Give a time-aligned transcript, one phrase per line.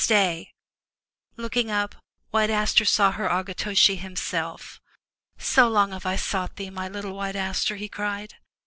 [0.03, 0.51] Stay!
[1.37, 1.93] Looking up,
[2.31, 4.81] White Aster saw her Akitoshi himself.
[5.37, 8.33] "So long have I sought thee, my little White Aster,'* he cried.